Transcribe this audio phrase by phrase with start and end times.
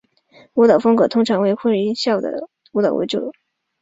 [0.55, 3.31] 舞蹈风格通常以让人会心一笑的舞蹈动作为主。